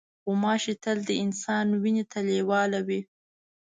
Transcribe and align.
غوماشې 0.23 0.73
تل 0.83 0.97
د 1.09 1.09
انسان 1.23 1.67
وینې 1.81 2.03
ته 2.11 2.19
لیواله 2.27 2.79
وي. 2.87 3.01